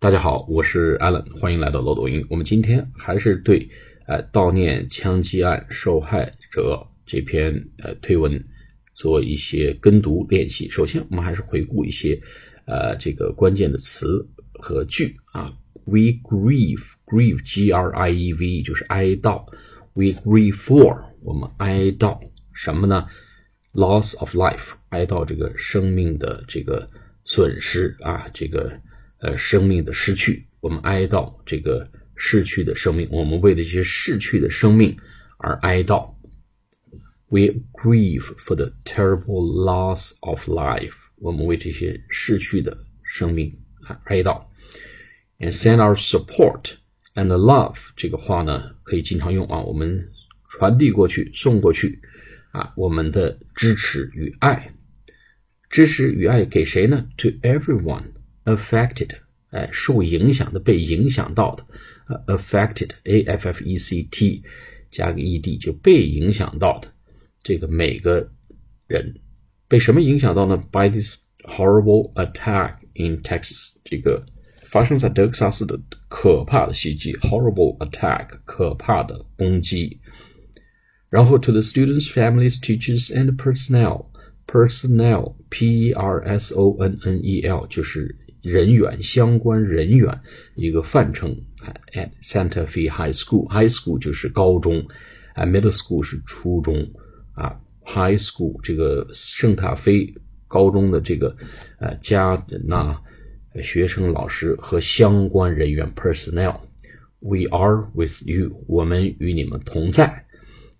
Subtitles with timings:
[0.00, 2.24] 大家好，我是 Alan，欢迎来到漏斗音。
[2.30, 3.68] 我们今天还是对
[4.06, 8.40] 呃悼念枪击案受害者这篇呃推文
[8.92, 10.68] 做一些跟读练习。
[10.70, 12.16] 首先，我们还是回顾一些
[12.64, 14.24] 呃这个关键的词
[14.60, 15.52] 和句啊。
[15.84, 19.44] We grieve, grieve, G-R-I-E-V 就是哀悼。
[19.94, 22.20] We grieve for 我们哀悼
[22.52, 23.04] 什么呢
[23.72, 26.88] ？Loss of life，哀悼这个生命的这个
[27.24, 28.80] 损失啊，这个。
[29.20, 34.96] 呃，生命的失去，我们哀悼这个逝去的生命，我们为了这些逝去的生命
[35.38, 36.14] 而哀悼。
[37.30, 37.40] We
[37.72, 44.44] grieve for the terrible loss of life，我们为这些逝去的生命啊哀悼。
[45.38, 46.74] And send our support
[47.14, 50.10] and love，这个话呢可以经常用啊，我们
[50.48, 52.00] 传递过去，送过去
[52.52, 54.72] 啊，我们的支持与爱，
[55.68, 58.17] 支持与爱给谁呢？To everyone。
[58.47, 59.09] affected，
[59.49, 61.65] 哎，受影响的、被影响到的，
[62.07, 64.43] 呃，affected，a f f e c t，
[64.91, 66.87] 加个 e d 就被影响到的，
[67.41, 68.29] 这个每个
[68.87, 69.13] 人
[69.67, 70.57] 被什么影响到呢？
[70.71, 74.25] By this horrible attack in Texas，这个
[74.61, 79.99] 发生在德克萨斯的可怕的袭击，horrible attack，可怕的攻击。
[81.09, 84.07] 然后 to the students, families, teachers, and personnel.
[84.45, 88.13] Personnel, P R S O N N E L 就是
[88.48, 90.20] 人员相关人员
[90.54, 94.86] 一个泛称啊，at Santa Fe High School，High School 就是高中，
[95.34, 96.90] 啊，Middle School 是初中
[97.34, 100.14] 啊，High School 这个圣塔菲
[100.46, 101.36] 高中的这个
[101.78, 102.96] 呃家人呐，
[103.60, 110.24] 学生、老师和相关人员 personnel，We are with you，我们与你们同在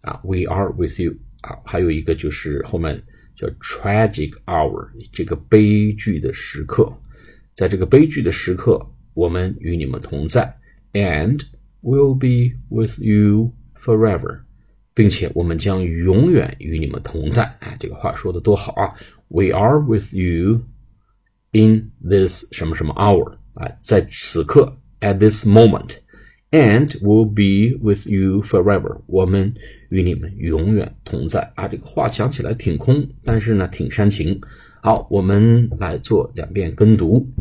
[0.00, 3.02] 啊，We are with you 啊，还有一个就是后面
[3.34, 6.90] 叫 tragic hour，这个悲剧的时刻。
[7.58, 8.80] 在这个悲剧的时刻，
[9.14, 10.56] 我们与你们同在
[10.92, 11.40] ，and
[11.82, 14.38] will be with you forever，
[14.94, 17.42] 并且我们将永远与你们同在。
[17.58, 18.94] 哎，这个话说的多好啊
[19.26, 20.62] ！We are with you
[21.50, 29.52] in this 什么什么 hour，啊，在此刻，at this moment，and will be with you forever，我们
[29.88, 31.50] 与你们永远同在。
[31.56, 34.40] 啊，这个话讲起来挺空，但是呢，挺煽情。
[34.81, 37.31] 好，我们来做两遍跟读。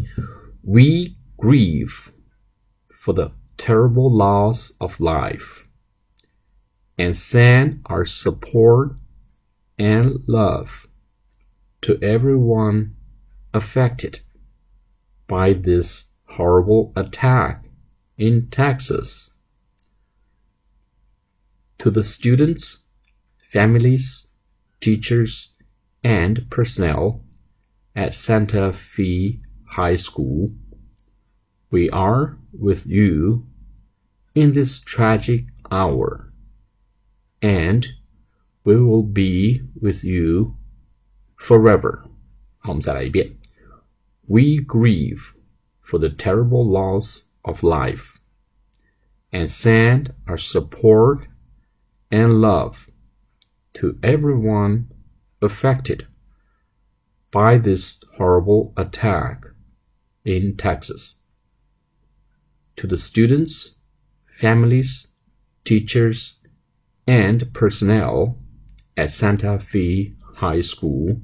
[0.63, 2.11] We grieve
[2.89, 5.65] for the terrible loss of life
[6.97, 8.97] and send our support
[9.77, 10.87] and love
[11.81, 12.93] to everyone
[13.51, 14.21] affected
[15.27, 17.65] by this horrible attack
[18.17, 19.31] in Texas.
[21.79, 22.85] To the students,
[23.51, 24.29] families,
[24.81, 25.49] teachers,
[26.05, 27.21] and personnel
[27.98, 30.52] at Santa Fe High School.
[31.72, 33.48] We are with you
[34.36, 36.32] in this tragic hour,
[37.42, 37.88] and
[38.64, 40.56] we will be with you
[41.38, 42.06] forever.
[44.28, 45.34] We grieve
[45.82, 48.20] for the terrible loss of life
[49.32, 51.28] and send our support
[52.12, 52.90] and love
[53.74, 54.92] to everyone
[55.42, 56.06] affected
[57.31, 59.45] by this horrible attack
[60.25, 61.19] in Texas.
[62.77, 63.77] To the students,
[64.27, 65.09] families,
[65.65, 66.39] teachers,
[67.07, 68.39] and personnel
[68.97, 71.21] at Santa Fe High School,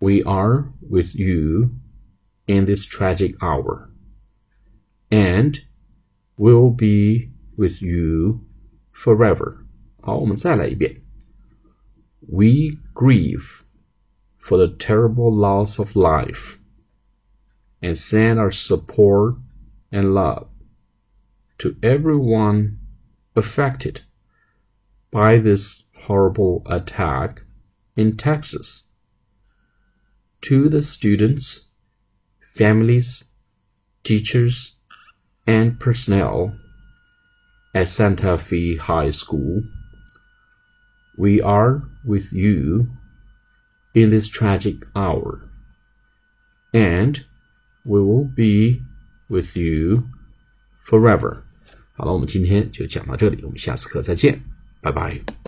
[0.00, 1.76] we are with you
[2.46, 3.90] in this tragic hour,
[5.10, 5.60] and
[6.36, 8.44] will be with you
[8.92, 9.64] forever.
[10.02, 11.00] 好，我们再来一遍。
[12.20, 13.62] We grieve
[14.49, 16.57] for the terrible loss of life
[17.83, 19.35] and send our support
[19.91, 20.47] and love
[21.59, 22.79] to everyone
[23.35, 24.01] affected
[25.11, 27.43] by this horrible attack
[27.95, 28.85] in Texas.
[30.41, 31.67] To the students,
[32.41, 33.25] families,
[34.03, 34.77] teachers,
[35.45, 36.57] and personnel
[37.75, 39.61] at Santa Fe High School,
[41.19, 42.89] we are with you
[43.94, 45.40] in this tragic hour.
[46.72, 47.24] And
[47.84, 48.82] we will be
[49.28, 50.04] with you
[50.82, 51.42] forever.
[51.96, 54.40] 好了，我们今天就讲到这里，我们下次课再见，
[54.80, 55.34] 拜拜。